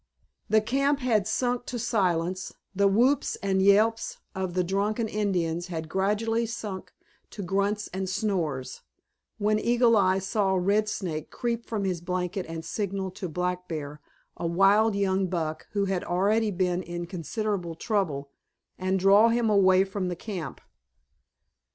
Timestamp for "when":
9.37-9.59